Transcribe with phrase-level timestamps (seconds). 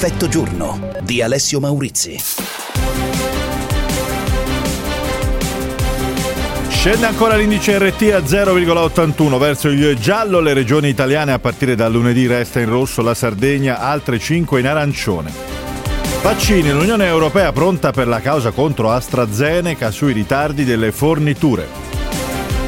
[0.00, 2.16] Effetto giorno di Alessio Maurizi.
[6.68, 11.88] Scende ancora l'indice RT a 0,81 verso il giallo, le regioni italiane a partire da
[11.88, 15.32] lunedì resta in rosso la Sardegna, altre 5 in arancione.
[16.22, 21.87] Vaccini, l'Unione Europea pronta per la causa contro AstraZeneca sui ritardi delle forniture.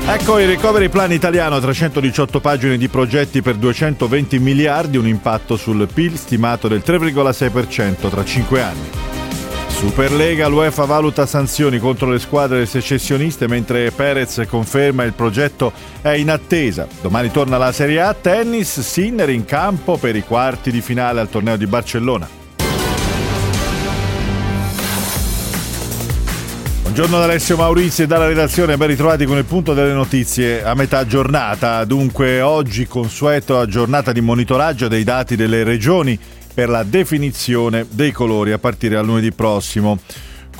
[0.07, 5.89] Ecco il recovery plan italiano, 318 pagine di progetti per 220 miliardi, un impatto sul
[5.93, 8.91] PIL stimato del 3,6% tra 5 anni.
[9.69, 16.29] Superlega, l'UEFA valuta sanzioni contro le squadre secessioniste mentre Perez conferma il progetto è in
[16.29, 16.87] attesa.
[17.01, 21.31] Domani torna la Serie A, tennis, Sinner in campo per i quarti di finale al
[21.31, 22.40] torneo di Barcellona.
[26.91, 30.75] Buongiorno da Alessio Maurizio e dalla redazione, ben ritrovati con il punto delle notizie a
[30.75, 31.85] metà giornata.
[31.85, 36.19] Dunque oggi consueto giornata di monitoraggio dei dati delle regioni
[36.53, 40.01] per la definizione dei colori a partire dal lunedì prossimo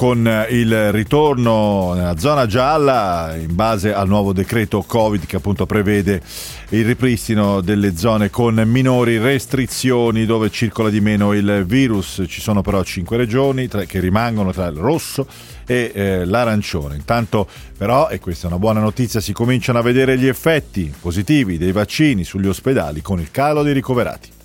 [0.01, 6.23] con il ritorno nella zona gialla in base al nuovo decreto Covid che appunto prevede
[6.71, 12.25] il ripristino delle zone con minori restrizioni dove circola di meno il virus.
[12.27, 15.27] Ci sono però cinque regioni che rimangono tra il rosso
[15.67, 16.97] e eh, l'arancione.
[16.97, 21.59] Intanto però, e questa è una buona notizia, si cominciano a vedere gli effetti positivi
[21.59, 24.40] dei vaccini sugli ospedali con il calo dei ricoverati.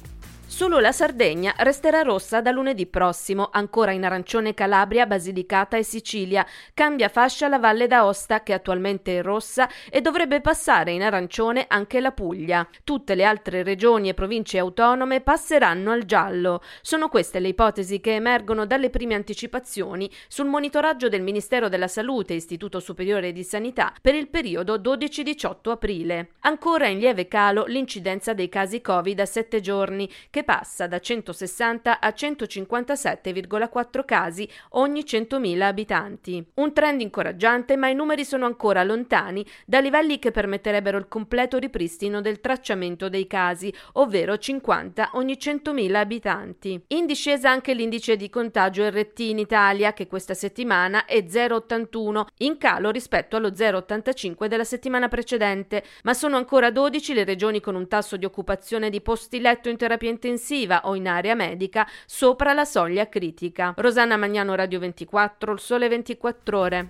[0.56, 6.46] Solo la Sardegna resterà rossa da lunedì prossimo, ancora in arancione Calabria, Basilicata e Sicilia.
[6.74, 12.00] Cambia fascia la Valle d'Aosta, che attualmente è rossa, e dovrebbe passare in arancione anche
[12.00, 12.66] la Puglia.
[12.86, 16.62] Tutte le altre regioni e province autonome passeranno al giallo.
[16.80, 22.32] Sono queste le ipotesi che emergono dalle prime anticipazioni sul monitoraggio del Ministero della Salute
[22.32, 26.30] e Istituto Superiore di Sanità per il periodo 12-18 aprile.
[26.44, 32.00] Ancora in lieve calo l'incidenza dei casi Covid a sette giorni, che passa da 160
[32.00, 36.46] a 157,4 casi ogni 100.000 abitanti.
[36.54, 41.58] Un trend incoraggiante, ma i numeri sono ancora lontani da livelli che permetterebbero il completo
[41.58, 46.82] ripristino del tracciamento dei casi, ovvero 50 ogni 100.000 abitanti.
[46.90, 52.58] In discesa anche l'indice di contagio RT in Italia, che questa settimana è 0,81, in
[52.58, 57.88] calo rispetto allo 0,85 della settimana precedente, ma sono ancora 12 le regioni con un
[57.88, 62.54] tasso di occupazione di posti letto in terapia intensiva intensiva o in area medica sopra
[62.54, 63.74] la soglia critica.
[63.78, 66.90] Rosanna Magnano Radio 24, il sole 24 ore.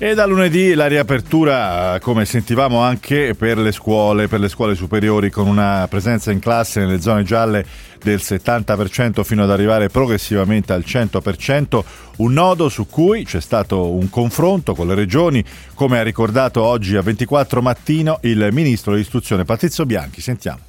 [0.00, 5.28] E da lunedì la riapertura, come sentivamo anche per le scuole, per le scuole superiori,
[5.28, 7.66] con una presenza in classe nelle zone gialle
[8.00, 11.82] del 70% fino ad arrivare progressivamente al 100%,
[12.18, 15.44] un nodo su cui c'è stato un confronto con le regioni,
[15.74, 20.20] come ha ricordato oggi a 24 mattino il ministro dell'istruzione Patrizio Bianchi.
[20.20, 20.67] Sentiamo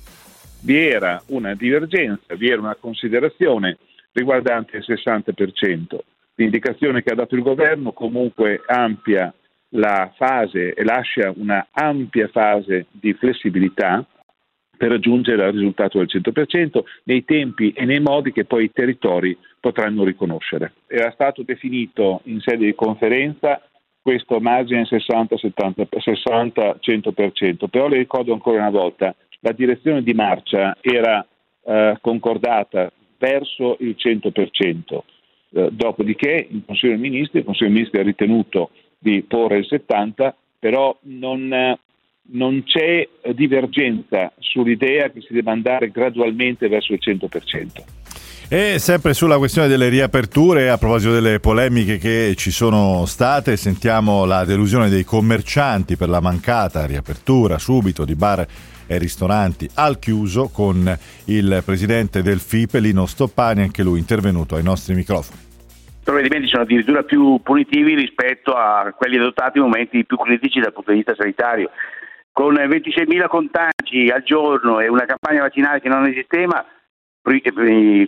[0.61, 3.77] vi era una divergenza, vi era una considerazione
[4.11, 5.97] riguardante il 60%.
[6.35, 9.33] L'indicazione che ha dato il governo comunque ampia
[9.73, 14.05] la fase e lascia una ampia fase di flessibilità
[14.75, 19.37] per raggiungere il risultato del 100% nei tempi e nei modi che poi i territori
[19.59, 20.71] potranno riconoscere.
[20.87, 23.61] Era stato definito in sede di conferenza
[24.01, 31.25] questo margine 60-100%, però le ricordo ancora una volta, la direzione di marcia era
[31.65, 34.99] eh, concordata verso il 100%.
[35.51, 39.67] Eh, dopodiché il Consiglio dei Ministri, il Consiglio dei Ministri ha ritenuto di porre il
[39.69, 41.77] 70%, però non,
[42.31, 47.97] non c'è divergenza sull'idea che si debba andare gradualmente verso il 100%.
[48.51, 54.25] E sempre sulla questione delle riaperture, a proposito delle polemiche che ci sono state, sentiamo
[54.25, 58.47] la delusione dei commercianti per la mancata riapertura subito di bar
[58.89, 64.63] e ristoranti al chiuso con il presidente del FIPE, Lino Stoppani, anche lui intervenuto ai
[64.63, 65.39] nostri microfoni.
[65.99, 70.73] I provvedimenti sono addirittura più punitivi rispetto a quelli adottati in momenti più critici dal
[70.73, 71.69] punto di vista sanitario.
[72.31, 76.65] Con 26.000 contagi al giorno e una campagna vaccinale che non esisteva,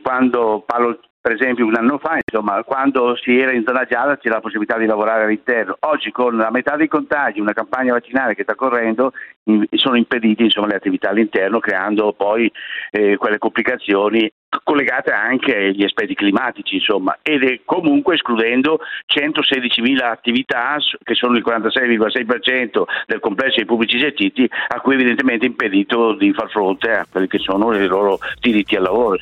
[0.01, 4.35] quando parlo per esempio un anno fa, insomma, quando si era in zona gialla c'era
[4.35, 5.77] la possibilità di lavorare all'interno.
[5.81, 9.13] Oggi con la metà dei contagi, una campagna vaccinale che sta correndo,
[9.71, 12.51] sono impedite insomma, le attività all'interno, creando poi
[12.89, 14.31] eh, quelle complicazioni
[14.63, 22.83] collegate anche agli aspetti climatici, insomma, ed comunque escludendo 116.000 attività che sono il 46,6%
[23.06, 27.27] del complesso dei pubblici gestiti, a cui evidentemente è impedito di far fronte a quelli
[27.27, 29.18] che sono i loro diritti al lavoro.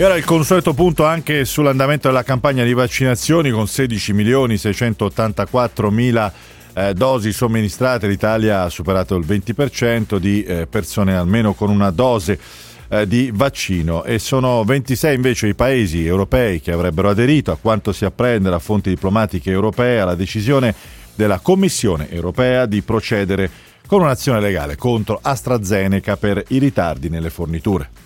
[0.00, 5.90] E ora il consueto punto anche sull'andamento della campagna di vaccinazioni con 16 milioni 684
[5.90, 6.32] mila
[6.72, 8.08] eh, dosi somministrate.
[8.08, 12.40] L'Italia ha superato il 20% di eh, persone almeno con una dose.
[12.88, 17.92] eh, di vaccino e sono 26 invece i paesi europei che avrebbero aderito a quanto
[17.92, 20.74] si apprende da fonti diplomatiche europee alla decisione
[21.14, 23.50] della Commissione europea di procedere
[23.86, 27.99] con un'azione legale contro AstraZeneca per i ritardi nelle forniture.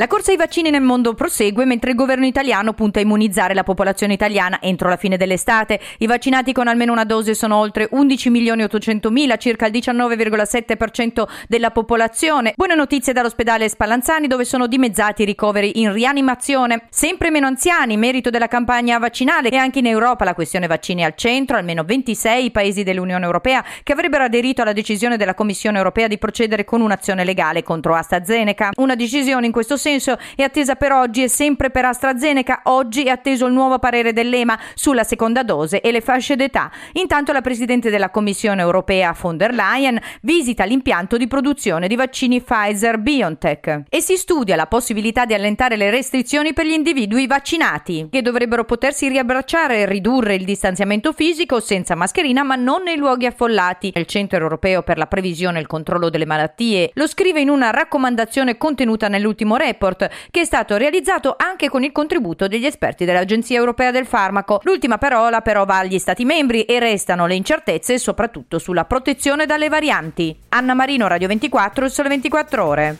[0.00, 3.64] La corsa ai vaccini nel mondo prosegue mentre il governo italiano punta a immunizzare la
[3.64, 5.80] popolazione italiana entro la fine dell'estate.
[5.98, 11.24] I vaccinati con almeno una dose sono oltre 11 milioni 800 mila, circa il 19,7%
[11.48, 12.52] della popolazione.
[12.54, 16.84] Buone notizie dall'ospedale Spallanzani dove sono dimezzati i ricoveri in rianimazione.
[16.90, 21.06] Sempre meno anziani, merito della campagna vaccinale e anche in Europa la questione vaccini è
[21.06, 25.78] al centro, almeno 26 i paesi dell'Unione Europea che avrebbero aderito alla decisione della Commissione
[25.78, 28.70] Europea di procedere con un'azione legale contro AstraZeneca.
[28.76, 32.60] Una decisione in questo senso senso è attesa per oggi e sempre per AstraZeneca.
[32.64, 36.70] Oggi è atteso il nuovo parere dell'EMA sulla seconda dose e le fasce d'età.
[36.92, 42.42] Intanto la Presidente della Commissione europea von der Leyen visita l'impianto di produzione di vaccini
[42.42, 48.20] Pfizer-BioNTech e si studia la possibilità di allentare le restrizioni per gli individui vaccinati, che
[48.20, 53.92] dovrebbero potersi riabbracciare e ridurre il distanziamento fisico senza mascherina, ma non nei luoghi affollati.
[53.94, 57.70] Il Centro europeo per la previsione e il controllo delle malattie lo scrive in una
[57.70, 63.04] raccomandazione contenuta nell'ultimo report report che è stato realizzato anche con il contributo degli esperti
[63.04, 64.60] dell'Agenzia Europea del Farmaco.
[64.64, 69.68] L'ultima parola però va agli Stati membri e restano le incertezze soprattutto sulla protezione dalle
[69.68, 70.36] varianti.
[70.50, 72.96] Anna Marino, Radio 24, il Sole 24 Ore.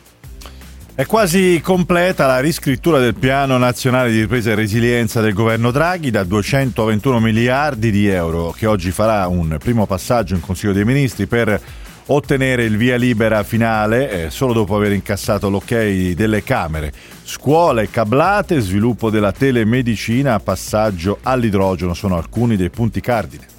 [0.95, 6.11] È quasi completa la riscrittura del piano nazionale di ripresa e resilienza del governo Draghi
[6.11, 11.25] da 221 miliardi di euro che oggi farà un primo passaggio in Consiglio dei Ministri
[11.25, 11.57] per
[12.11, 16.91] ottenere il via libera finale eh, solo dopo aver incassato l'ok delle Camere.
[17.23, 23.58] Scuole cablate, sviluppo della telemedicina, passaggio all'idrogeno sono alcuni dei punti cardine.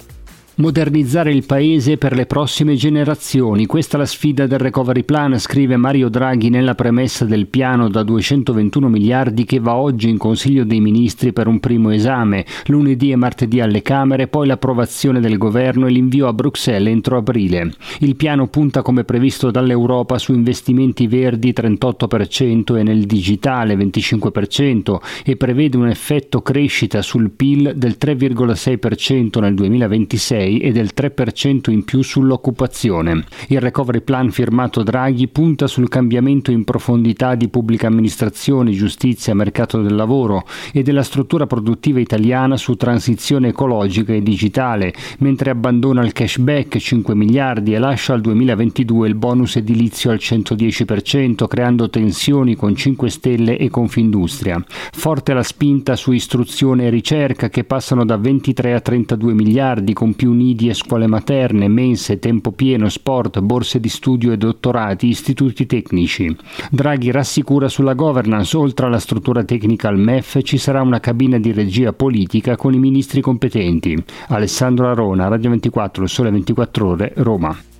[0.61, 3.65] Modernizzare il paese per le prossime generazioni.
[3.65, 8.03] Questa è la sfida del recovery plan, scrive Mario Draghi nella premessa del piano da
[8.03, 12.45] 221 miliardi che va oggi in Consiglio dei Ministri per un primo esame.
[12.67, 17.73] Lunedì e martedì alle Camere, poi l'approvazione del governo e l'invio a Bruxelles entro aprile.
[18.01, 25.35] Il piano punta come previsto dall'Europa su investimenti verdi 38% e nel digitale 25% e
[25.37, 32.01] prevede un effetto crescita sul PIL del 3,6% nel 2026 e del 3% in più
[32.01, 33.23] sull'occupazione.
[33.47, 39.81] Il recovery plan firmato Draghi punta sul cambiamento in profondità di pubblica amministrazione, giustizia, mercato
[39.81, 46.13] del lavoro e della struttura produttiva italiana su transizione ecologica e digitale, mentre abbandona il
[46.13, 52.75] cashback 5 miliardi e lascia al 2022 il bonus edilizio al 110%, creando tensioni con
[52.75, 54.63] 5 Stelle e Confindustria.
[54.91, 60.13] Forte la spinta su istruzione e ricerca che passano da 23 a 32 miliardi con
[60.13, 65.65] più nidi e scuole materne, mense, tempo pieno, sport, borse di studio e dottorati, istituti
[65.67, 66.35] tecnici.
[66.71, 71.51] Draghi rassicura sulla governance, oltre alla struttura tecnica al MEF ci sarà una cabina di
[71.51, 74.03] regia politica con i ministri competenti.
[74.29, 77.70] Alessandro Arona, Radio 24, Sole 24 Ore, Roma.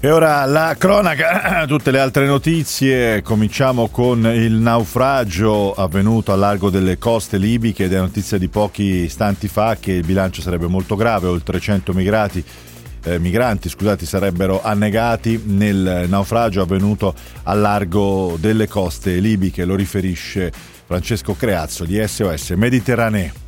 [0.00, 6.70] E ora la cronaca, tutte le altre notizie, cominciamo con il naufragio avvenuto a largo
[6.70, 10.94] delle coste libiche ed è notizia di pochi istanti fa che il bilancio sarebbe molto
[10.94, 12.44] grave, oltre 100 migrati,
[13.02, 20.52] eh, migranti scusate, sarebbero annegati nel naufragio avvenuto a largo delle coste libiche, lo riferisce
[20.86, 23.47] Francesco Creazzo di SOS Mediterraneo.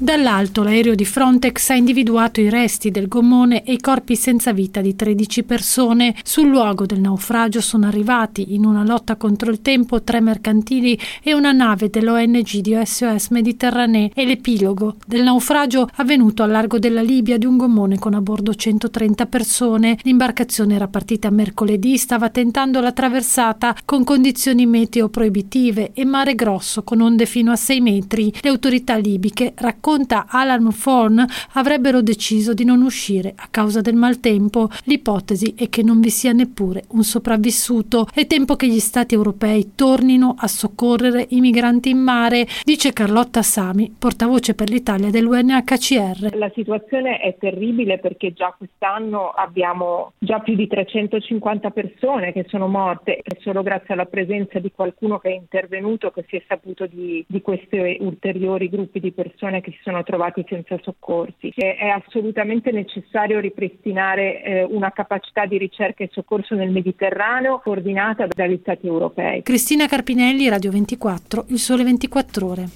[0.00, 4.80] Dall'alto l'aereo di Frontex ha individuato i resti del gommone e i corpi senza vita
[4.80, 6.14] di 13 persone.
[6.22, 11.34] Sul luogo del naufragio sono arrivati, in una lotta contro il tempo, tre mercantili e
[11.34, 17.36] una nave dell'ONG di SOS Mediterranee e l'epilogo del naufragio avvenuto al largo della Libia
[17.36, 19.98] di un gommone con a bordo 130 persone.
[20.02, 26.84] L'imbarcazione era partita mercoledì, stava tentando la traversata con condizioni meteo proibitive e mare grosso
[26.84, 28.32] con onde fino a 6 metri.
[28.40, 33.94] Le autorità libiche raccontano racconta Alan Forn, avrebbero deciso di non uscire a causa del
[33.94, 34.68] maltempo.
[34.84, 38.06] L'ipotesi è che non vi sia neppure un sopravvissuto.
[38.12, 43.40] È tempo che gli stati europei tornino a soccorrere i migranti in mare, dice Carlotta
[43.40, 46.36] Sami, portavoce per l'Italia dell'UNHCR.
[46.36, 52.68] La situazione è terribile perché già quest'anno abbiamo già più di 350 persone che sono
[52.68, 56.86] morte e solo grazie alla presenza di qualcuno che è intervenuto che si è saputo
[56.86, 61.52] di, di questi ulteriori gruppi di persone che si sono trovati senza soccorsi.
[61.54, 68.58] È assolutamente necessario ripristinare eh, una capacità di ricerca e soccorso nel Mediterraneo coordinata dagli
[68.60, 69.42] Stati europei.
[69.42, 72.68] Cristina Carpinelli, Radio 24, Il Sole 24 Ore.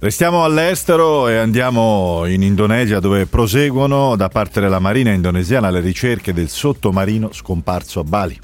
[0.00, 6.32] Restiamo all'estero e andiamo in Indonesia dove proseguono da parte della Marina indonesiana le ricerche
[6.32, 8.38] del sottomarino scomparso a Bali.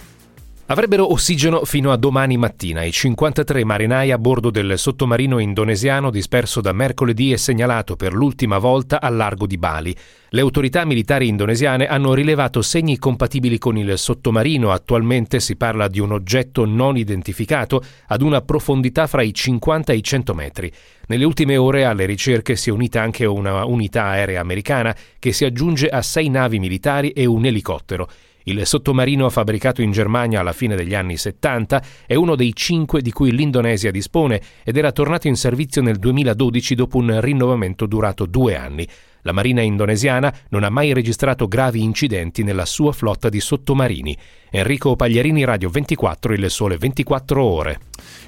[0.67, 6.63] Avrebbero ossigeno fino a domani mattina i 53 marinai a bordo del sottomarino indonesiano disperso
[6.63, 9.95] da mercoledì e segnalato per l'ultima volta al largo di Bali.
[10.31, 14.73] Le autorità militari indonesiane hanno rilevato segni compatibili con il sottomarino.
[14.73, 19.97] Attualmente si parla di un oggetto non identificato ad una profondità fra i 50 e
[19.97, 20.73] i 100 metri.
[21.09, 25.45] Nelle ultime ore alle ricerche si è unita anche una unità aerea americana che si
[25.45, 28.09] aggiunge a sei navi militari e un elicottero.
[28.47, 33.11] Il sottomarino fabbricato in Germania alla fine degli anni 70 è uno dei cinque di
[33.11, 38.55] cui l'Indonesia dispone ed era tornato in servizio nel 2012 dopo un rinnovamento durato due
[38.55, 38.87] anni.
[39.27, 44.15] La Marina indonesiana non ha mai registrato gravi incidenti nella sua flotta di sottomarini.
[44.51, 47.81] Enrico Pagliarini, Radio 24, il sole 24 ore.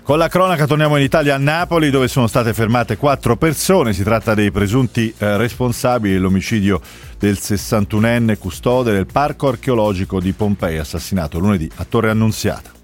[0.02, 3.92] Con la cronaca torniamo in Italia a Napoli dove sono state fermate quattro persone.
[3.92, 6.80] Si tratta dei presunti eh, responsabili dell'omicidio
[7.18, 12.75] del 61enne custode del parco archeologico di Pompei assassinato lunedì a Torre Annunziata.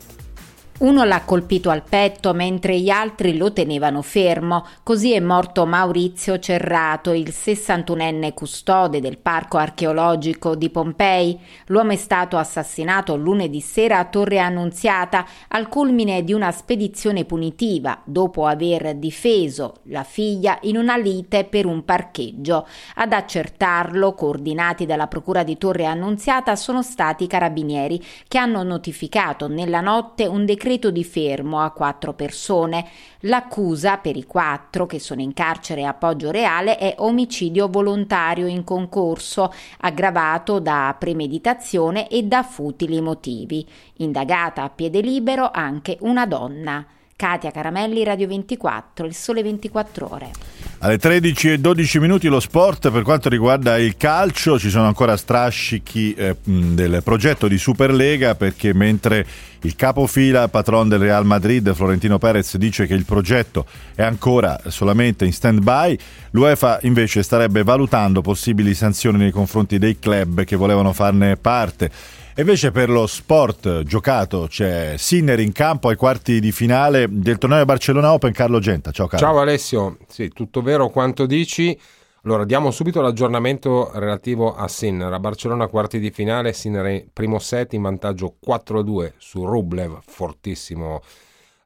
[0.79, 4.67] Uno l'ha colpito al petto mentre gli altri lo tenevano fermo.
[4.83, 11.39] Così è morto Maurizio Cerrato, il 61enne custode del parco archeologico di Pompei.
[11.67, 18.01] L'uomo è stato assassinato lunedì sera a Torre Annunziata al culmine di una spedizione punitiva
[18.05, 22.67] dopo aver difeso la figlia in una lite per un parcheggio.
[22.97, 29.47] Ad accertarlo, coordinati dalla Procura di Torre Annunziata, sono stati i carabinieri che hanno notificato
[29.47, 32.89] nella notte un decreto decreto di fermo a quattro persone.
[33.23, 38.63] L'accusa per i quattro che sono in carcere a Poggio Reale è omicidio volontario in
[38.63, 43.67] concorso, aggravato da premeditazione e da futili motivi.
[43.97, 46.87] Indagata a piede libero anche una donna.
[47.17, 50.31] Katia Caramelli, Radio 24, Il Sole 24 Ore.
[50.79, 55.17] Alle 13 e 12 minuti lo sport per quanto riguarda il calcio, ci sono ancora
[55.17, 59.25] strascichi eh, del progetto di Superlega perché mentre
[59.61, 63.65] il capofila, patron del Real Madrid, Florentino Perez, dice che il progetto
[63.95, 65.97] è ancora solamente in stand-by,
[66.31, 71.91] l'UEFA invece starebbe valutando possibili sanzioni nei confronti dei club che volevano farne parte.
[72.37, 77.63] Invece per lo sport giocato c'è Sinner in campo ai quarti di finale del torneo
[77.67, 78.33] Barcellona Open.
[78.33, 79.27] Carlo Genta, ciao Carlo.
[79.27, 81.79] Ciao Alessio, sì, tutto vero quanto dici.
[82.25, 85.13] Allora, diamo subito l'aggiornamento relativo a Sinner.
[85.13, 91.03] A Barcellona quarti di finale, Sinner primo set in vantaggio 4-2 su Rublev, fortissimo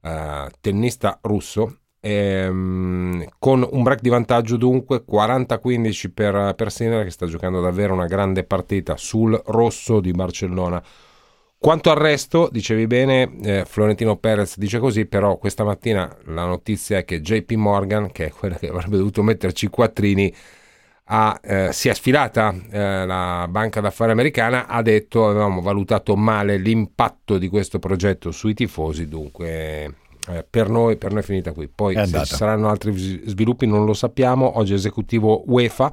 [0.03, 7.11] eh, tennista russo, ehm, con un break di vantaggio dunque 40-15 per, per Sinner che
[7.11, 10.83] sta giocando davvero una grande partita sul rosso di Barcellona.
[11.59, 16.99] Quanto al resto, dicevi bene, eh, Florentino Perez dice così, però questa mattina la notizia
[16.99, 20.33] è che JP Morgan, che è quella che avrebbe dovuto metterci i quattrini,
[21.09, 26.57] ha, eh, si è sfilata eh, la banca d'affari americana, ha detto avevamo valutato male
[26.59, 29.95] l'impatto di questo progetto sui tifosi, dunque
[30.28, 31.68] eh, per, noi, per noi è finita qui.
[31.68, 32.92] Poi se ci saranno altri
[33.26, 34.59] sviluppi non lo sappiamo.
[34.59, 35.92] Oggi esecutivo UEFA,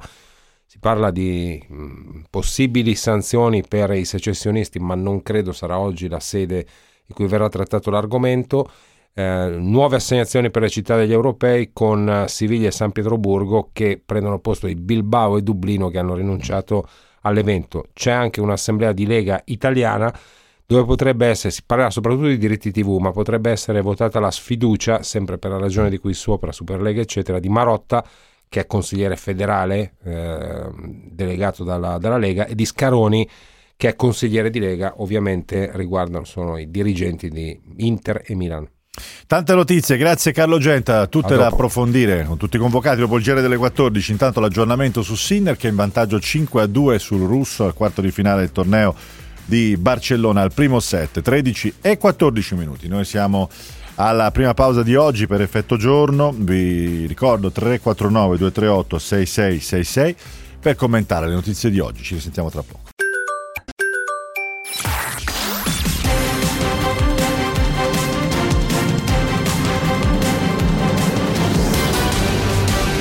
[0.66, 6.08] si parla di mh, mm, possibili sanzioni per i secessionisti, ma non credo sarà oggi
[6.08, 6.66] la sede
[7.06, 8.68] in cui verrà trattato l'argomento.
[9.16, 14.02] Eh, nuove assegnazioni per le città degli europei con uh, Siviglia e San Pietroburgo che
[14.04, 16.88] prendono posto di Bilbao e Dublino che hanno rinunciato
[17.20, 17.86] all'evento.
[17.92, 20.12] C'è anche un'assemblea di Lega italiana
[20.66, 25.02] dove potrebbe essere, si parlerà soprattutto di diritti TV, ma potrebbe essere votata la sfiducia,
[25.02, 28.04] sempre per la ragione di cui sopra, Superlega, eccetera, di Marotta,
[28.48, 30.70] che è consigliere federale eh,
[31.10, 33.28] delegato dalla, dalla, Lega, e di Scaroni,
[33.76, 38.68] che è consigliere di Lega, ovviamente riguardano, sono i dirigenti di Inter e Milan.
[39.26, 43.40] Tante notizie, grazie Carlo Genta, tutte da approfondire con tutti i convocati dopo il giro
[43.40, 44.12] delle 14.
[44.12, 48.00] Intanto l'aggiornamento su Sinner che è in vantaggio 5 a 2 sul russo al quarto
[48.00, 48.94] di finale del torneo
[49.44, 52.88] di Barcellona al primo set, 13 e 14 minuti.
[52.88, 53.48] Noi siamo
[53.96, 60.16] alla prima pausa di oggi per effetto giorno, vi ricordo 349 238 6666
[60.60, 62.92] per commentare le notizie di oggi, ci risentiamo tra poco.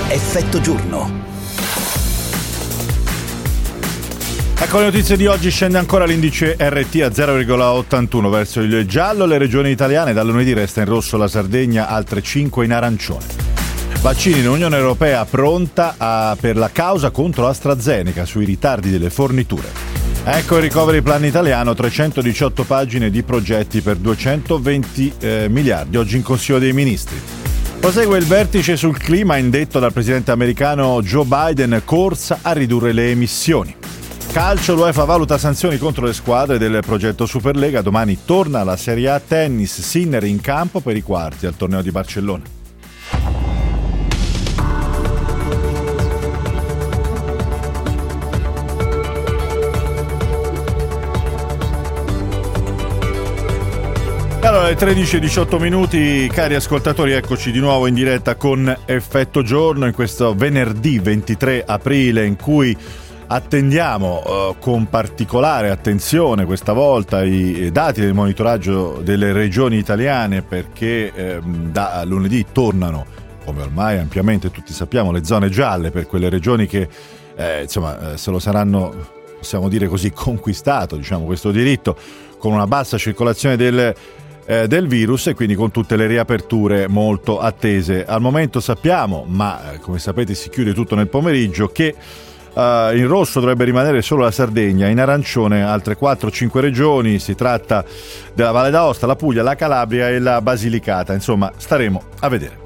[0.10, 1.32] Effetto giorno
[4.64, 9.38] Ecco le notizie di oggi, scende ancora l'indice RT a 0,81 verso il giallo, le
[9.38, 13.26] regioni italiane da lunedì resta in rosso la Sardegna, altre 5 in arancione.
[14.00, 19.68] Vaccini in Unione Europea pronta a, per la causa contro AstraZeneca sui ritardi delle forniture.
[20.24, 26.24] Ecco il recovery plan italiano, 318 pagine di progetti per 220 eh, miliardi, oggi in
[26.24, 27.20] Consiglio dei Ministri.
[27.82, 33.10] Prosegue il vertice sul clima indetto dal presidente americano Joe Biden, corsa a ridurre le
[33.10, 33.76] emissioni.
[34.32, 37.82] Calcio, l'UEFA valuta sanzioni contro le squadre del progetto Superlega.
[37.82, 41.92] Domani torna la Serie A tennis, Sinner in campo per i quarti al torneo di
[41.92, 42.62] Barcellona.
[54.54, 59.42] Allora, alle 13 e 18 minuti, cari ascoltatori, eccoci di nuovo in diretta con Effetto
[59.42, 62.78] Giorno in questo venerdì 23 aprile in cui
[63.28, 71.12] attendiamo uh, con particolare attenzione questa volta i dati del monitoraggio delle regioni italiane perché
[71.14, 73.06] eh, da lunedì tornano,
[73.46, 76.88] come ormai ampiamente tutti sappiamo, le zone gialle per quelle regioni che
[77.36, 78.94] eh, insomma eh, se lo saranno,
[79.38, 81.98] possiamo dire così, conquistato diciamo, questo diritto
[82.38, 83.96] con una bassa circolazione del
[84.46, 88.06] eh, del virus e quindi con tutte le riaperture molto attese.
[88.06, 91.96] Al momento sappiamo, ma eh, come sapete si chiude tutto nel pomeriggio, che
[92.54, 97.84] Uh, in rosso dovrebbe rimanere solo la Sardegna, in arancione altre 4-5 regioni, si tratta
[98.36, 102.62] della Valle d'Aosta, la Puglia, la Calabria e la Basilicata, insomma staremo a vedere.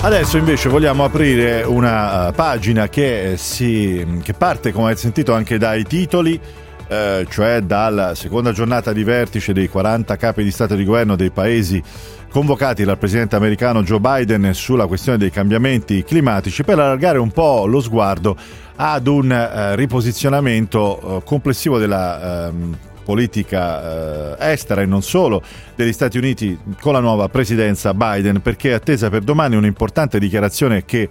[0.00, 5.58] Adesso invece vogliamo aprire una uh, pagina che, si, che parte, come avete sentito, anche
[5.58, 6.40] dai titoli
[6.88, 11.16] eh, cioè dalla seconda giornata di vertice dei 40 capi di Stato e di Governo
[11.16, 11.82] dei paesi
[12.30, 17.66] convocati dal presidente americano Joe Biden sulla questione dei cambiamenti climatici per allargare un po'
[17.66, 18.36] lo sguardo
[18.76, 25.42] ad un eh, riposizionamento eh, complessivo della ehm, politica eh, estera e non solo
[25.74, 30.84] degli Stati Uniti con la nuova presidenza Biden perché è attesa per domani un'importante dichiarazione
[30.84, 31.08] che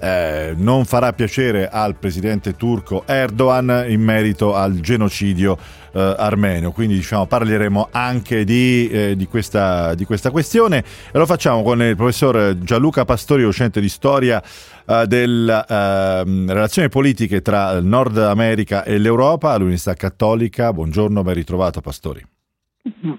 [0.00, 5.56] eh, non farà piacere al presidente turco Erdogan in merito al genocidio
[5.92, 6.72] eh, armenio.
[6.72, 10.78] Quindi diciamo, parleremo anche di, eh, di, questa, di, questa, questione
[11.12, 14.42] e lo facciamo con il professor Gianluca Pastori, docente di storia
[14.86, 20.72] eh, delle ehm, relazioni politiche tra il Nord America e l'Europa all'Università Cattolica.
[20.72, 22.24] Buongiorno, ben ritrovato Pastori.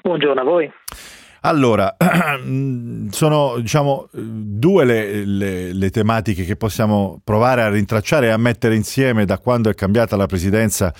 [0.02, 0.72] Buongiorno a voi.
[1.44, 1.98] Allora,
[3.10, 8.76] sono diciamo due le, le, le, tematiche che possiamo provare a rintracciare e a mettere
[8.76, 10.94] insieme da quando è cambiata la presidenza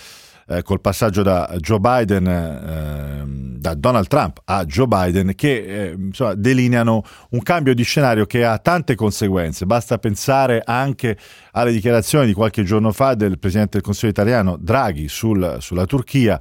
[0.48, 3.24] eh, col passaggio da Joe Biden, eh,
[3.60, 8.44] da Donald Trump a Joe Biden, che eh, insomma, delineano un cambio di scenario che
[8.44, 9.68] ha tante conseguenze.
[9.68, 11.18] Basta pensare anche
[11.52, 16.40] alle dichiarazioni di qualche giorno fa del Presidente del Consiglio italiano Draghi sul, sulla Turchia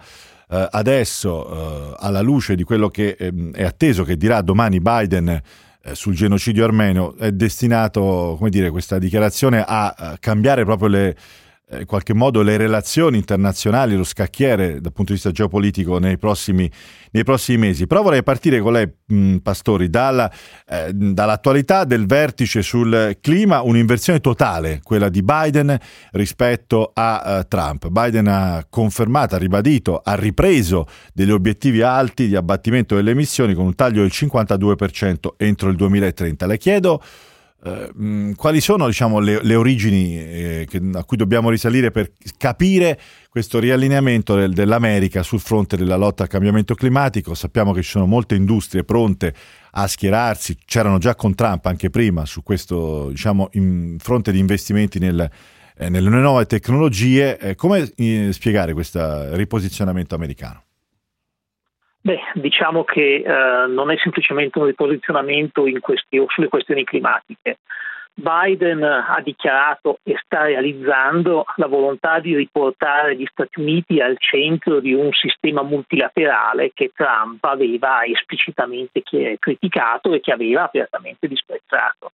[0.50, 5.28] eh, adesso, eh, alla luce di quello che ehm, è atteso che dirà domani Biden
[5.28, 11.16] eh, sul genocidio armeno, è destinato, come dire, questa dichiarazione a, a cambiare proprio le
[11.78, 16.70] in qualche modo le relazioni internazionali, lo scacchiere dal punto di vista geopolitico nei prossimi,
[17.12, 17.86] nei prossimi mesi.
[17.86, 20.30] Però vorrei partire con lei, mh, Pastori, dalla,
[20.68, 25.78] eh, dall'attualità del vertice sul clima, un'inversione totale, quella di Biden
[26.12, 27.88] rispetto a uh, Trump.
[27.88, 33.66] Biden ha confermato, ha ribadito, ha ripreso degli obiettivi alti di abbattimento delle emissioni con
[33.66, 36.46] un taglio del 52% entro il 2030.
[36.46, 37.00] Le chiedo
[37.62, 42.98] Uh, quali sono diciamo, le, le, origini eh, che, a cui dobbiamo risalire per capire
[43.28, 47.34] questo riallineamento del, dell'America sul fronte della lotta al cambiamento climatico?
[47.34, 49.34] Sappiamo che ci sono molte industrie pronte
[49.72, 53.50] a schierarsi, c'erano già con Trump anche prima su questo diciamo,
[53.98, 55.30] fronte di investimenti nel,
[55.76, 57.38] eh, nelle nuove tecnologie.
[57.38, 60.62] Eh, come eh, spiegare questo riposizionamento americano?
[62.02, 67.58] Beh, diciamo che eh, non è semplicemente un riposizionamento questi, sulle questioni climatiche.
[68.12, 74.80] Biden ha dichiarato e sta realizzando la volontà di riportare gli Stati Uniti al centro
[74.80, 79.02] di un sistema multilaterale che Trump aveva esplicitamente
[79.38, 82.12] criticato e che aveva apertamente disprezzato.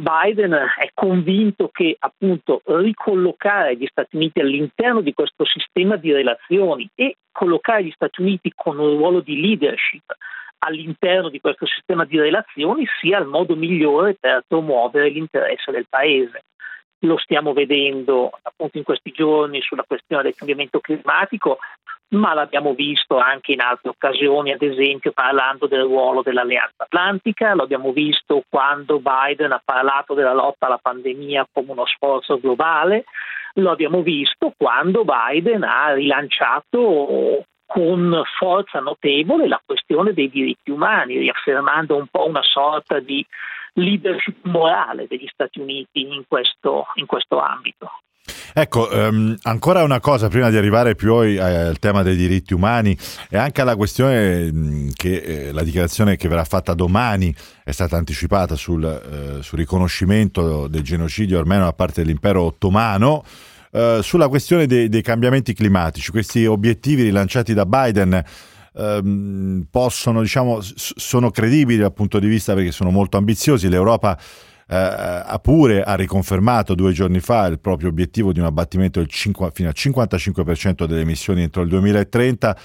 [0.00, 6.88] Biden è convinto che appunto ricollocare gli Stati Uniti all'interno di questo sistema di relazioni
[6.94, 10.16] e collocare gli Stati Uniti con un ruolo di leadership
[10.60, 16.42] all'interno di questo sistema di relazioni sia il modo migliore per promuovere l'interesse del Paese.
[17.00, 21.58] Lo stiamo vedendo appunto in questi giorni sulla questione del cambiamento climatico,
[22.10, 27.62] ma l'abbiamo visto anche in altre occasioni, ad esempio parlando del ruolo dell'Alleanza Atlantica, lo
[27.62, 33.04] abbiamo visto quando Biden ha parlato della lotta alla pandemia come uno sforzo globale,
[33.54, 41.18] lo abbiamo visto quando Biden ha rilanciato con forza notevole la questione dei diritti umani,
[41.18, 43.24] riaffermando un po' una sorta di
[43.74, 47.88] leadership morale degli Stati Uniti in questo, in questo ambito.
[48.52, 52.96] Ecco, um, ancora una cosa prima di arrivare più al tema dei diritti umani
[53.28, 58.56] e anche alla questione che eh, la dichiarazione che verrà fatta domani è stata anticipata
[58.56, 63.22] sul, eh, sul riconoscimento del genocidio armeno da parte dell'impero ottomano.
[63.72, 68.22] Eh, sulla questione dei, dei, cambiamenti climatici, questi obiettivi rilanciati da Biden
[68.74, 73.68] ehm, possono, diciamo, sono credibili dal punto di vista perché sono molto ambiziosi.
[73.68, 74.18] L'Europa
[74.66, 79.08] eh, ha pure ha riconfermato due giorni fa il proprio obiettivo di un abbattimento del
[79.08, 82.56] 5, fino al 55% delle emissioni entro il 2030.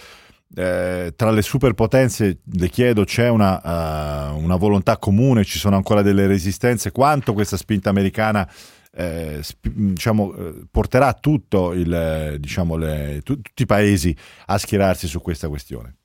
[0.57, 6.01] Eh, tra le superpotenze le chiedo c'è una, uh, una, volontà comune, ci sono ancora
[6.01, 8.47] delle resistenze, quanto questa spinta americana
[8.95, 14.15] eh, diciamo, eh, porterà tutto il, diciamo, le, tu- tutti i paesi
[14.47, 15.95] a schierarsi su questa questione?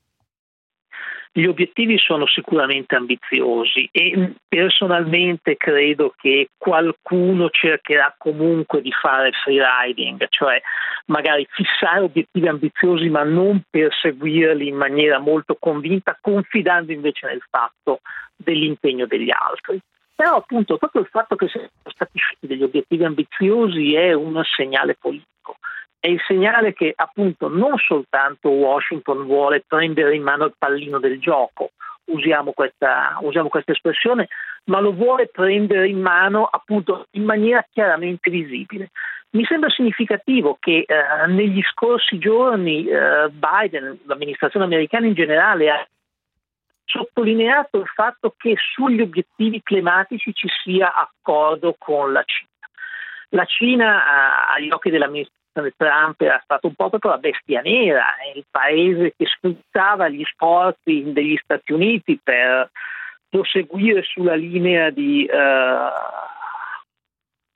[1.33, 9.61] Gli obiettivi sono sicuramente ambiziosi e personalmente credo che qualcuno cercherà comunque di fare free
[9.63, 10.61] riding, cioè
[11.05, 18.01] magari fissare obiettivi ambiziosi ma non perseguirli in maniera molto convinta, confidando invece nel fatto
[18.35, 19.79] dell'impegno degli altri.
[20.21, 24.93] Però appunto proprio il fatto che siano stati scelti degli obiettivi ambiziosi è un segnale
[24.93, 25.55] politico
[25.99, 31.19] è il segnale che appunto non soltanto Washington vuole prendere in mano il pallino del
[31.19, 31.71] gioco,
[32.05, 34.27] usiamo questa, usiamo questa espressione,
[34.65, 38.89] ma lo vuole prendere in mano appunto in maniera chiaramente visibile.
[39.31, 45.87] Mi sembra significativo che eh, negli scorsi giorni eh, Biden, l'amministrazione americana in generale, ha
[46.91, 52.49] sottolineato il fatto che sugli obiettivi climatici ci sia accordo con la Cina.
[53.29, 55.39] La Cina, eh, agli occhi dell'amministrazione
[55.77, 61.11] Trump era stato un po' proprio la bestia nera, il paese che sfruttava gli sforzi
[61.11, 62.69] degli Stati Uniti per
[63.29, 65.89] proseguire sulla linea di, uh,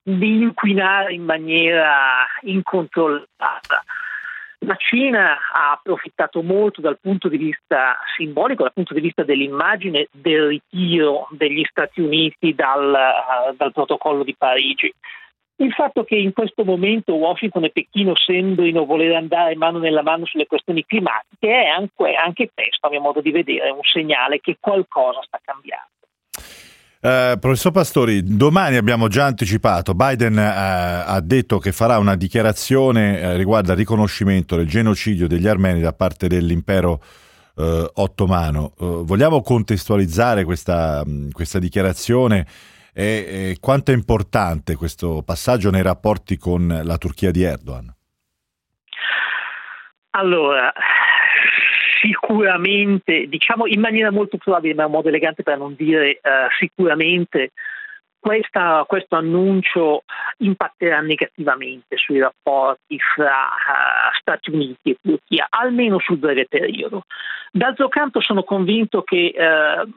[0.01, 3.83] di inquinare in maniera incontrollata.
[4.59, 10.07] La Cina ha approfittato molto dal punto di vista simbolico, dal punto di vista dell'immagine
[10.11, 14.91] del ritiro degli Stati Uniti dal, uh, dal protocollo di Parigi.
[15.57, 20.25] Il fatto che in questo momento Washington e Pechino sembrino voler andare mano nella mano
[20.25, 24.57] sulle questioni climatiche è anche, anche questo, a mio modo di vedere, un segnale che
[24.59, 25.94] qualcosa sta cambiando.
[27.05, 30.39] Uh, professor Pastori, domani abbiamo già anticipato, Biden uh,
[31.05, 35.93] ha detto che farà una dichiarazione uh, riguardo al riconoscimento del genocidio degli armeni da
[35.93, 36.99] parte dell'impero
[37.57, 38.73] ottomano.
[38.77, 42.45] vogliamo contestualizzare questa, questa dichiarazione
[42.91, 43.05] e,
[43.53, 47.95] e quanto è importante questo passaggio nei rapporti con la Turchia di Erdogan?
[50.09, 50.73] Allora,
[52.05, 57.51] sicuramente, diciamo in maniera molto probabile, ma in modo elegante per non dire uh, sicuramente,
[58.19, 60.03] questa, questo annuncio
[60.37, 67.03] impatterà negativamente sui rapporti fra uh, Stati Uniti e Turchia, almeno sul breve periodo.
[67.51, 69.89] D'altro canto sono convinto che uh,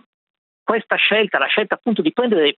[0.62, 2.56] questa scelta, la scelta appunto di prendere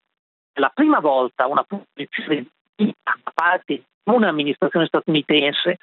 [0.55, 2.47] la prima volta una posizione
[2.87, 5.79] da parte un'amministrazione statunitense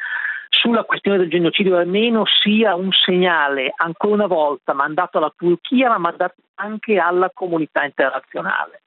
[0.49, 5.97] sulla questione del genocidio armeno sia un segnale ancora una volta mandato alla Turchia ma
[5.97, 8.81] mandato anche alla comunità internazionale.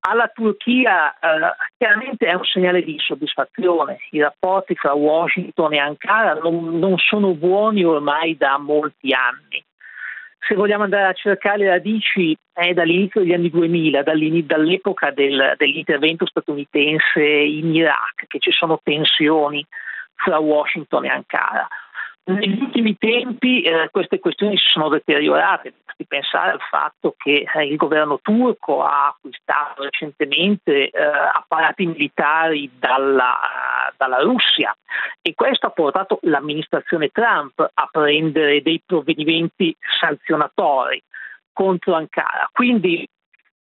[0.00, 6.34] Alla Turchia eh, chiaramente è un segnale di soddisfazione, i rapporti fra Washington e Ankara
[6.34, 9.62] non, non sono buoni ormai da molti anni
[10.46, 16.26] se vogliamo andare a cercare le radici, è dall'inizio degli anni 2000, dall'epoca del, dell'intervento
[16.26, 19.64] statunitense in Iraq, che ci sono tensioni
[20.14, 21.68] fra Washington e Ankara.
[22.28, 27.64] Negli ultimi tempi eh, queste questioni si sono deteriorate, basti pensare al fatto che eh,
[27.64, 33.34] il governo turco ha acquistato recentemente eh, apparati militari dalla,
[33.96, 34.76] dalla, Russia
[35.22, 41.02] e questo ha portato l'amministrazione Trump a prendere dei provvedimenti sanzionatori
[41.50, 42.50] contro Ankara.
[42.52, 43.08] Quindi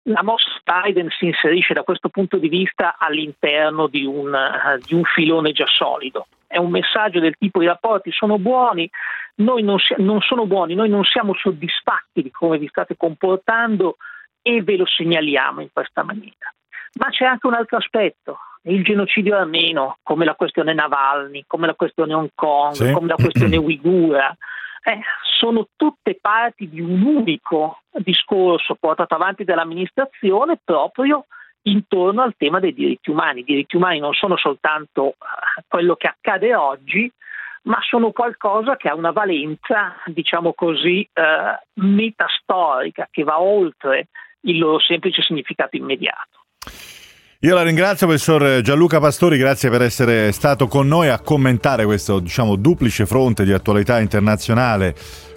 [0.08, 4.94] la mossa Biden si inserisce da questo punto di vista all'interno di un, uh, di
[4.94, 8.88] un filone già solido è un messaggio del tipo i rapporti sono buoni,
[9.36, 13.96] noi non, si- non sono buoni, noi non siamo soddisfatti di come vi state comportando
[14.42, 16.52] e ve lo segnaliamo in questa maniera.
[16.98, 21.74] Ma c'è anche un altro aspetto, il genocidio armeno, come la questione Navalny, come la
[21.74, 22.92] questione Hong Kong, sì.
[22.92, 24.34] come la questione Uigura,
[24.82, 25.00] eh,
[25.38, 31.26] sono tutte parti di un unico discorso portato avanti dall'amministrazione proprio
[31.66, 33.40] intorno al tema dei diritti umani.
[33.40, 37.10] I diritti umani non sono soltanto eh, quello che accade oggi,
[37.62, 44.08] ma sono qualcosa che ha una valenza, diciamo così, eh, metastorica, che va oltre
[44.42, 46.44] il loro semplice significato immediato.
[47.40, 52.18] Io la ringrazio, professor Gianluca Pastori, grazie per essere stato con noi a commentare questo
[52.18, 54.94] diciamo, duplice fronte di attualità internazionale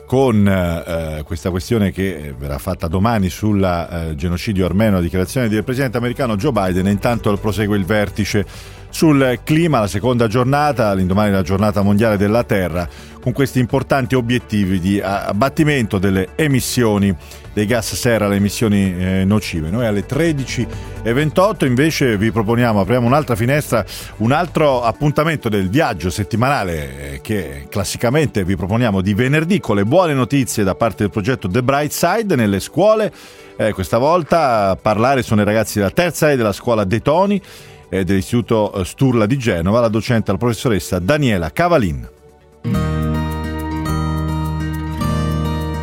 [0.10, 5.64] con eh, questa questione che verrà fatta domani sul eh, genocidio armeno, la dichiarazione del
[5.64, 6.88] presidente americano Joe Biden.
[6.88, 8.44] Intanto prosegue il vertice
[8.90, 12.88] sul clima, la seconda giornata, l'indomani della giornata mondiale della Terra,
[13.22, 17.16] con questi importanti obiettivi di abbattimento delle emissioni
[17.54, 19.70] dei gas serra, le emissioni eh, nocive.
[19.70, 23.86] Noi alle 13.28 invece vi proponiamo, apriamo un'altra finestra,
[24.18, 29.86] un altro appuntamento del viaggio settimanale eh, che classicamente vi proponiamo di venerdì con le
[29.86, 33.12] buone notizie da parte del progetto The Bright Side nelle scuole.
[33.58, 37.42] Eh, questa volta a parlare sono i ragazzi della terza E della scuola De Toni
[37.90, 42.08] e dell'Istituto eh, Sturla di Genova, la docente la professoressa Daniela Cavalin.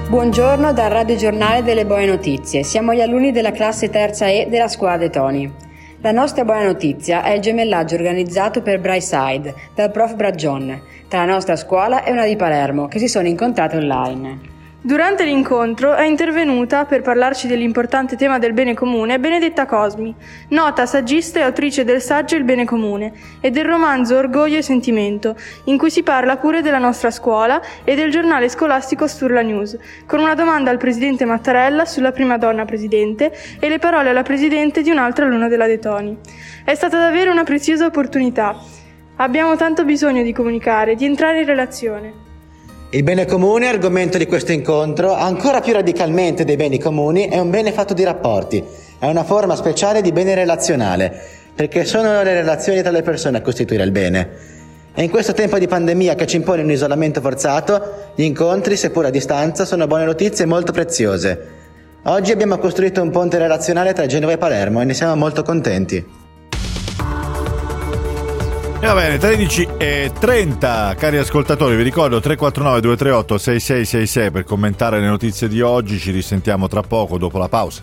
[0.09, 2.63] Buongiorno dal Radio Giornale delle Buone Notizie.
[2.63, 5.53] Siamo gli alunni della classe terza E della scuola De Toni.
[6.01, 11.33] La nostra buona notizia è il gemellaggio organizzato per Brightside dal prof Bragion tra la
[11.33, 14.55] nostra scuola e una di Palermo che si sono incontrate online.
[14.81, 20.15] Durante l'incontro è intervenuta, per parlarci dell'importante tema del bene comune, Benedetta Cosmi,
[20.51, 25.35] nota saggista e autrice del saggio Il bene comune e del romanzo Orgoglio e sentimento,
[25.65, 30.21] in cui si parla pure della nostra scuola e del giornale scolastico Sturla News, con
[30.21, 34.91] una domanda al presidente Mattarella sulla prima donna presidente e le parole alla presidente di
[34.91, 36.17] un altro alunno della De Toni.
[36.65, 38.57] È stata davvero una preziosa opportunità.
[39.17, 42.26] Abbiamo tanto bisogno di comunicare, di entrare in relazione.
[42.91, 47.51] Il bene comune, argomento di questo incontro, ancora più radicalmente dei beni comuni, è un
[47.51, 48.63] bene fatto di rapporti,
[49.01, 51.13] è una forma speciale di bene relazionale,
[51.53, 54.29] perché sono le relazioni tra le persone a costituire il bene.
[54.95, 59.07] E in questo tempo di pandemia che ci impone un isolamento forzato, gli incontri, seppur
[59.07, 61.55] a distanza, sono buone notizie molto preziose.
[62.05, 66.26] Oggi abbiamo costruito un ponte relazionale tra Genova e Palermo e ne siamo molto contenti.
[68.79, 75.01] E va bene, 13 e 30, cari ascoltatori, vi ricordo 349 238 6666 per commentare
[75.01, 77.83] le notizie di oggi, ci risentiamo tra poco dopo la pausa.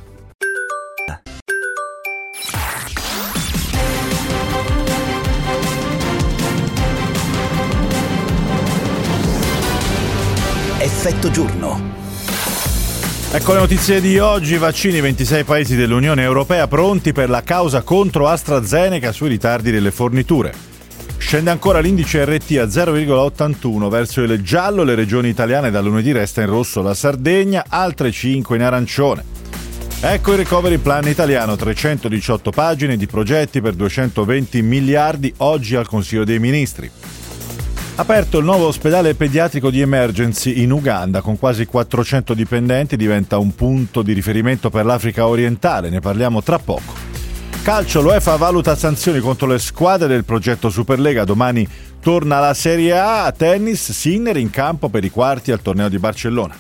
[10.78, 11.92] Effetto giorno.
[13.32, 18.28] Ecco le notizie di oggi, vaccini 26 paesi dell'Unione Europea pronti per la causa contro
[18.28, 20.73] AstraZeneca sui ritardi delle forniture.
[21.34, 26.42] Scende ancora l'indice RT a 0,81 verso il giallo, le regioni italiane da lunedì resta
[26.42, 29.24] in rosso la Sardegna, altre 5 in arancione.
[30.00, 36.24] Ecco il recovery plan italiano, 318 pagine di progetti per 220 miliardi oggi al Consiglio
[36.24, 36.88] dei Ministri.
[37.96, 43.56] Aperto il nuovo ospedale pediatrico di emergency in Uganda con quasi 400 dipendenti, diventa un
[43.56, 47.03] punto di riferimento per l'Africa orientale, ne parliamo tra poco.
[47.64, 51.24] Calcio, l'UEFA valuta sanzioni contro le squadre del progetto Superlega.
[51.24, 51.66] Domani
[52.02, 53.32] torna la Serie A.
[53.32, 56.58] Tennis, Sinner in campo per i quarti al torneo di Barcellona.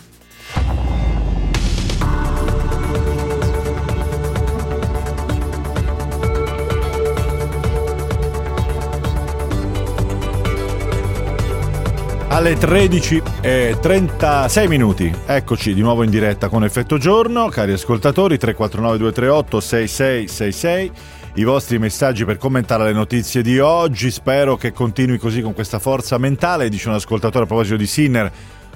[12.33, 15.15] Alle 13 e 36 minuti.
[15.27, 20.91] Eccoci di nuovo in diretta con Effetto Giorno, cari ascoltatori 349 238 6666.
[21.35, 24.09] I vostri messaggi per commentare le notizie di oggi.
[24.09, 26.69] Spero che continui così con questa forza mentale.
[26.69, 28.31] Dice un ascoltatore a proposito di Sinner.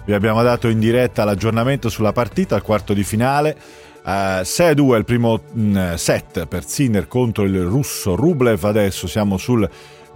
[0.06, 3.58] Vi abbiamo dato in diretta l'aggiornamento sulla partita, al quarto di finale.
[4.04, 8.64] Uh, eh, 6-2 è il primo mh, mm, set per Sinner contro il russo Rublev.
[8.64, 9.68] Adesso siamo sul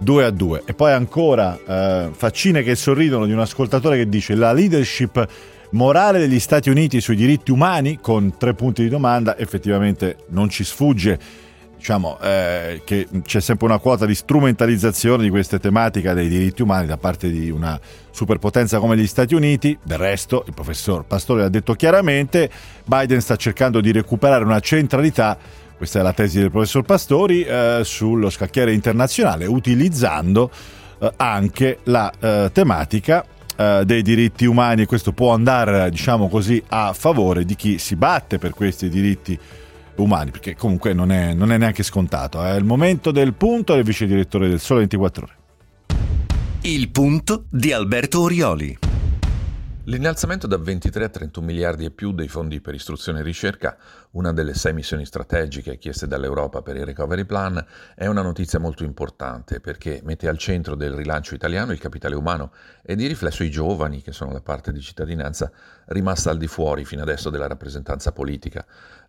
[0.02, 0.62] 2 a 2.
[0.66, 5.26] E poi ancora eh, faccine che sorridono di un ascoltatore che dice la leadership
[5.70, 10.64] morale degli Stati Uniti sui diritti umani con tre punti di domanda effettivamente non ci
[10.64, 11.18] sfugge
[11.82, 16.86] diciamo eh, che c'è sempre una quota di strumentalizzazione di queste tematiche dei diritti umani
[16.86, 17.78] da parte di una
[18.10, 22.48] superpotenza come gli Stati Uniti del resto il professor Pastore ha detto chiaramente
[22.84, 25.36] Biden sta cercando di recuperare una centralità
[25.82, 30.48] questa è la tesi del professor Pastori eh, sullo scacchiere internazionale, utilizzando
[31.00, 36.62] eh, anche la eh, tematica eh, dei diritti umani e questo può andare, diciamo così,
[36.68, 39.36] a favore di chi si batte per questi diritti
[39.96, 42.40] umani, perché comunque non è, non è neanche scontato.
[42.44, 45.36] È il momento del punto del vice direttore del Sole 24 Ore.
[46.60, 48.91] Il punto di Alberto Orioli.
[49.86, 53.76] L'innalzamento da 23 a 31 miliardi e più dei fondi per istruzione e ricerca,
[54.12, 57.66] una delle sei missioni strategiche chieste dall'Europa per il Recovery Plan,
[57.96, 62.52] è una notizia molto importante perché mette al centro del rilancio italiano il capitale umano
[62.80, 65.50] e di riflesso i giovani, che sono la parte di cittadinanza
[65.86, 68.64] rimasta al di fuori fino adesso della rappresentanza politica.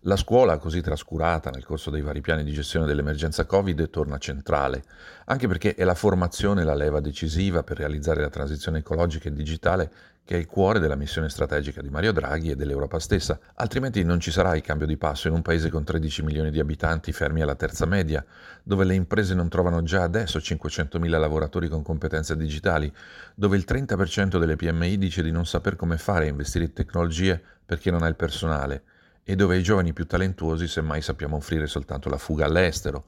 [0.05, 4.83] La scuola, così trascurata nel corso dei vari piani di gestione dell'emergenza Covid, torna centrale,
[5.25, 9.91] anche perché è la formazione la leva decisiva per realizzare la transizione ecologica e digitale
[10.25, 14.21] che è il cuore della missione strategica di Mario Draghi e dell'Europa stessa, altrimenti non
[14.21, 17.41] ci sarà il cambio di passo in un paese con 13 milioni di abitanti fermi
[17.41, 18.23] alla terza media,
[18.63, 22.91] dove le imprese non trovano già adesso 500.000 lavoratori con competenze digitali,
[23.35, 27.41] dove il 30% delle PMI dice di non saper come fare a investire in tecnologie
[27.65, 28.83] perché non ha il personale,
[29.23, 33.05] e dove ai giovani più talentuosi semmai sappiamo offrire soltanto la fuga all'estero.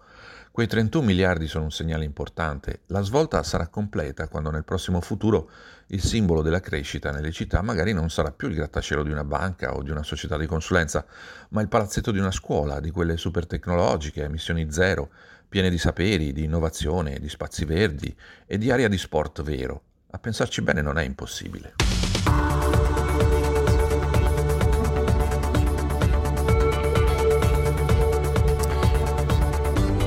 [0.55, 2.83] Quei 31 miliardi sono un segnale importante.
[2.85, 5.49] La svolta sarà completa quando nel prossimo futuro
[5.87, 9.75] il simbolo della crescita nelle città magari non sarà più il grattacielo di una banca
[9.75, 11.05] o di una società di consulenza,
[11.49, 15.09] ma il palazzetto di una scuola, di quelle super tecnologiche, a emissioni zero,
[15.49, 18.15] piene di saperi, di innovazione, di spazi verdi
[18.45, 19.81] e di aria di sport vero.
[20.11, 21.73] A pensarci bene non è impossibile.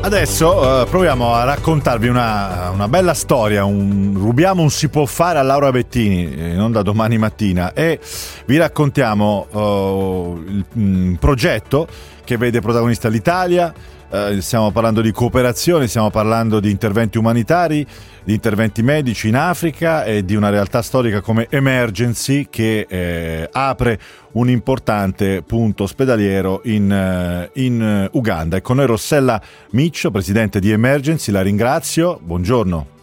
[0.09, 5.39] Adesso uh, proviamo a raccontarvi una, una bella storia, un, rubiamo un si può fare
[5.39, 8.01] a Laura Bettini, eh, non da domani mattina, e
[8.47, 11.87] vi raccontiamo uh, il um, progetto
[12.25, 13.71] che vede protagonista l'Italia,
[14.11, 17.87] uh, stiamo parlando di cooperazione, stiamo parlando di interventi umanitari,
[18.25, 23.99] di interventi medici in Africa e di una realtà storica come Emergency che eh, apre
[24.33, 28.57] un importante punto ospedaliero in, eh, in Uganda.
[28.57, 29.41] E con noi Rossella
[29.71, 32.21] Miccio, presidente di Emergency, la ringrazio.
[32.23, 32.98] Buongiorno.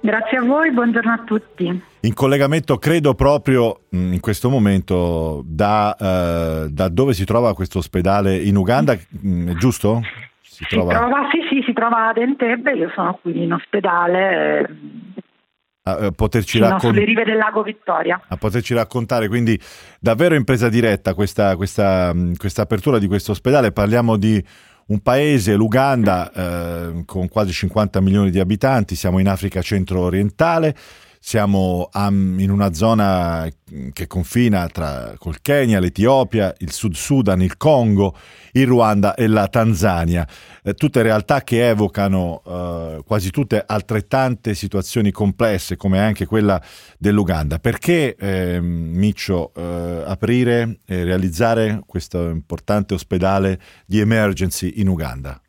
[0.00, 1.82] Grazie a voi, buongiorno a tutti.
[2.00, 7.78] In collegamento, credo proprio mm, in questo momento, da, uh, da dove si trova questo
[7.78, 10.00] ospedale in Uganda, mm, è giusto?
[10.40, 10.92] Si trova...
[10.92, 11.28] si trova...
[11.30, 14.60] sì, sì, si trova ad Entebbe, io sono qui in ospedale.
[15.82, 16.92] Eh, a poterci raccon...
[16.92, 18.20] sulle rive del lago Vittoria.
[18.28, 19.58] A poterci raccontare, quindi
[19.98, 23.72] davvero in presa diretta questa, questa, questa apertura di questo ospedale.
[23.72, 24.42] Parliamo di
[24.88, 30.74] un paese, l'Uganda, eh, con quasi 50 milioni di abitanti, siamo in Africa centro-orientale
[31.20, 33.48] siamo in una zona
[33.92, 38.16] che confina tra col Kenya, l'Etiopia, il Sud Sudan, il Congo,
[38.52, 40.26] il Ruanda e la Tanzania.
[40.62, 46.60] Eh, tutte realtà che evocano eh, quasi tutte altrettante situazioni complesse come anche quella
[46.98, 47.58] dell'Uganda.
[47.58, 55.40] Perché eh, Miccio aprire e realizzare questo importante ospedale di emergency in Uganda?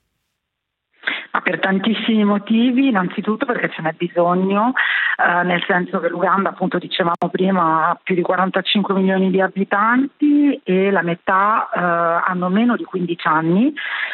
[1.49, 4.73] Per tantissimi motivi, innanzitutto perché ce n'è bisogno,
[5.17, 10.61] eh, nel senso che l'Uganda, appunto dicevamo prima, ha più di 45 milioni di abitanti
[10.63, 13.73] e la metà eh, hanno meno di 15 anni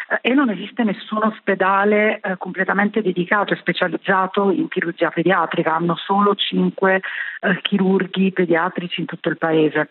[0.09, 5.97] eh, e non esiste nessun ospedale eh, completamente dedicato e specializzato in chirurgia pediatrica, hanno
[5.97, 7.01] solo 5
[7.41, 9.89] eh, chirurghi pediatrici in tutto il paese.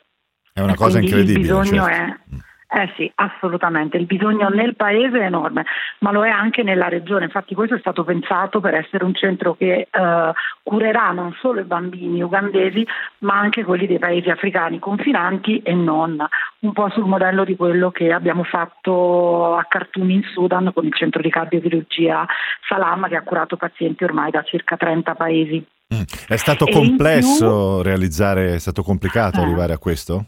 [0.50, 1.32] È una cosa incredibile.
[1.34, 1.90] Il bisogno certo.
[1.90, 2.38] è mm.
[2.76, 3.96] Eh sì, assolutamente.
[3.96, 5.64] Il bisogno nel paese è enorme,
[6.00, 7.26] ma lo è anche nella regione.
[7.26, 11.64] Infatti questo è stato pensato per essere un centro che eh, curerà non solo i
[11.64, 12.84] bambini ugandesi,
[13.18, 16.16] ma anche quelli dei paesi africani confinanti e non,
[16.60, 20.94] un po' sul modello di quello che abbiamo fatto a Khartoum in Sudan con il
[20.94, 22.26] centro di cardiochirurgia
[22.66, 25.64] Salam che ha curato pazienti ormai da circa 30 paesi.
[25.94, 26.02] Mm.
[26.26, 27.82] È stato e complesso più...
[27.82, 29.42] realizzare, è stato complicato eh.
[29.42, 30.24] arrivare a questo?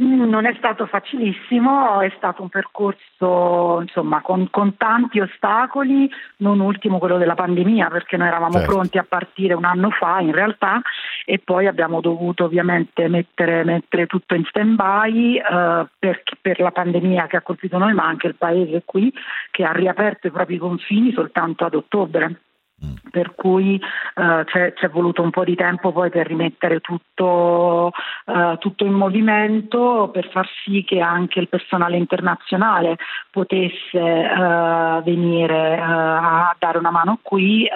[0.00, 6.58] Mm, non è stato facilissimo, è stato un percorso insomma, con, con, tanti ostacoli, non
[6.58, 8.72] ultimo quello della pandemia, perché noi eravamo certo.
[8.72, 10.80] pronti a partire un anno fa in realtà
[11.24, 17.28] e poi abbiamo dovuto ovviamente mettere, mettere tutto in stand-by eh, per, per, la pandemia
[17.28, 19.12] che ha colpito noi, ma anche il paese qui
[19.52, 22.40] che ha riaperto i propri confini soltanto ad ottobre.
[22.84, 22.94] Mm.
[23.08, 27.92] Per cui eh, c'è, c'è, voluto un po' di tempo poi per rimettere tutto,
[28.26, 32.96] eh, tutto, in movimento, per far sì che anche il personale internazionale
[33.30, 37.68] potesse eh, venire a dare una mano qui,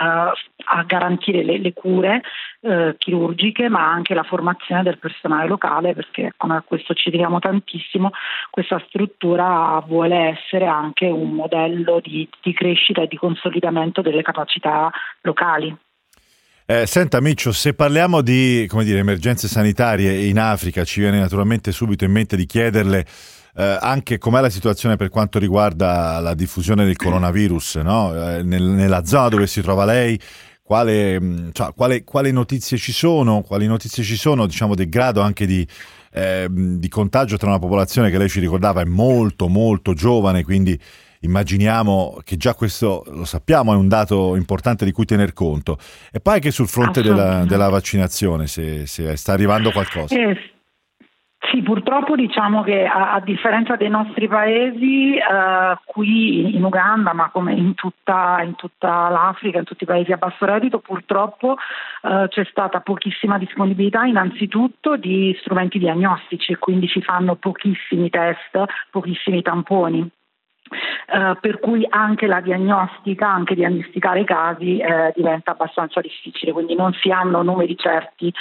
[0.71, 2.23] a garantire le, le cure
[2.61, 7.39] eh, chirurgiche, ma anche la formazione del personale locale, perché come a questo ci teniamo
[7.39, 8.11] tantissimo,
[8.51, 14.91] questa struttura vuole essere anche un modello di, di crescita e di consolidamento delle capacità
[15.23, 15.75] locali.
[16.71, 22.05] Eh, senta Miccio, se parliamo di dire, emergenze sanitarie in Africa, ci viene naturalmente subito
[22.05, 23.07] in mente di chiederle
[23.59, 28.15] eh, anche com'è la situazione per quanto riguarda la diffusione del coronavirus no?
[28.15, 30.21] eh, nel, nella zona dove si trova lei.
[30.69, 33.41] Quale, mm, cioè, quale, quali notizie ci sono?
[33.41, 35.67] Quali notizie ci sono, diciamo, del grado anche di,
[36.13, 40.79] eh, di contagio tra una popolazione che lei ci ricordava è molto, molto giovane, quindi
[41.21, 45.79] immaginiamo che già questo, lo sappiamo, è un dato importante di cui tener conto.
[46.13, 50.15] E poi anche sul fronte della, della vaccinazione, se, se, sta arrivando qualcosa.
[50.15, 50.37] Eh,
[51.51, 57.31] Sì, purtroppo diciamo che a, a differenza dei nostri paesi, eh, qui in Uganda, ma
[57.31, 61.57] come in tutta, in tutta, l'Africa, in tutti i paesi a basso reddito, purtroppo
[62.03, 68.63] eh, c'è stata pochissima disponibilità innanzitutto di strumenti diagnostici e quindi ci fanno pochissimi test,
[68.91, 70.18] pochissimi tamponi.
[71.09, 76.75] Uh, per cui anche la diagnostica, anche diagnosticare i casi eh, diventa abbastanza difficile, quindi
[76.75, 78.33] non si hanno numeri certi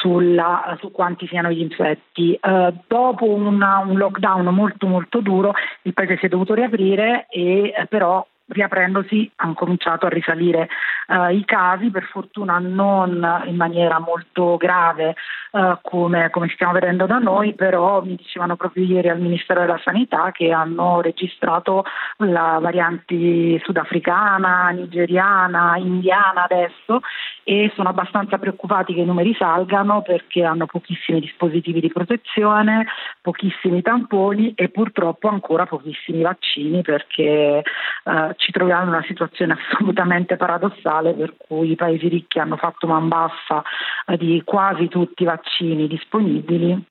[0.00, 2.38] sulla, su quanti siano gli infetti.
[2.40, 5.52] Uh, dopo una, un lockdown molto molto duro
[5.82, 10.68] il paese si è dovuto riaprire e eh, però riaprendosi hanno cominciato a risalire
[11.08, 15.14] uh, i casi, per fortuna non in maniera molto grave
[15.52, 19.80] uh, come, come, stiamo vedendo da noi, però mi dicevano proprio ieri al Ministero della
[19.82, 21.84] Sanità che hanno registrato
[22.18, 27.00] la variante sudafricana, nigeriana, indiana adesso
[27.44, 32.86] e sono abbastanza preoccupati che i numeri salgano perché hanno pochissimi dispositivi di protezione,
[33.20, 37.62] pochissimi tamponi e purtroppo ancora pochissimi vaccini perché
[38.04, 42.86] uh, ci troviamo in una situazione assolutamente paradossale per cui i paesi ricchi hanno fatto
[42.86, 43.62] man bassa
[44.06, 46.84] eh, di quasi tutti i vaccini disponibili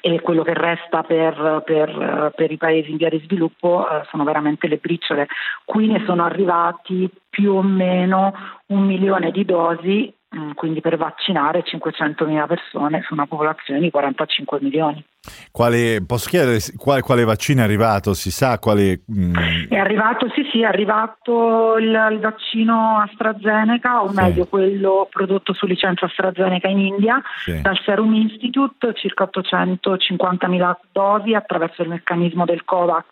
[0.00, 4.24] e quello che resta per, per, per, i paesi in via di sviluppo eh, sono
[4.24, 5.28] veramente le briciole.
[5.64, 8.34] Qui ne sono arrivati più o meno
[8.66, 14.58] un milione di dosi Mm, quindi per vaccinare 500.000 persone su una popolazione di 45
[14.60, 15.04] milioni.
[15.50, 18.12] Quale, posso chiedere quale, quale, vaccino è arrivato?
[18.12, 19.02] Si sa quale...
[19.10, 19.34] Mm...
[19.68, 24.14] È arrivato, sì sì, è arrivato il, il vaccino AstraZeneca, o sì.
[24.16, 27.60] meglio quello prodotto su licenza AstraZeneca in India, sì.
[27.60, 33.04] dal Serum Institute, circa 850.000 dosi attraverso il meccanismo del COVAX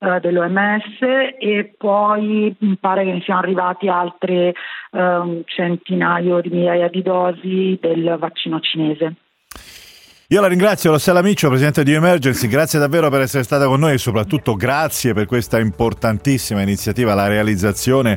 [0.00, 1.00] eh, dell'OMS
[1.38, 4.54] e poi mi pare che ne siano arrivati altre
[4.92, 9.14] eh, centinaio di migliaia di dosi del vaccino cinese.
[10.32, 13.94] Io la ringrazio, Rossella Miccio, Presidente di Emergency, grazie davvero per essere stata con noi
[13.94, 18.16] e soprattutto grazie per questa importantissima iniziativa, la realizzazione,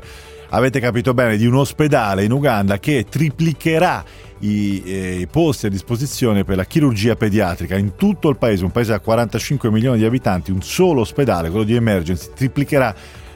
[0.50, 4.06] avete capito bene, di un ospedale in Uganda che triplicherà
[4.42, 8.70] i, eh, i, posti a disposizione per la chirurgia pediatrica in tutto il paese, un
[8.70, 12.94] paese a 45 milioni di abitanti, un solo ospedale, quello di Emergency, triplicherà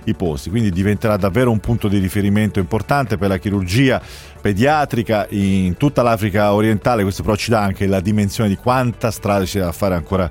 [0.10, 4.02] i posti, quindi diventerà davvero un punto di riferimento importante per la chirurgia
[4.42, 9.44] pediatrica in tutta l'Africa orientale, questo però ci dà anche la dimensione di quanta strada
[9.44, 10.30] c'è da fare ancora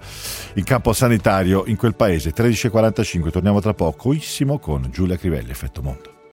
[0.54, 2.32] in campo sanitario in quel paese.
[2.32, 4.14] 13.45, torniamo tra poco
[4.60, 6.15] con Giulia Crivelli, Effetto Mondo.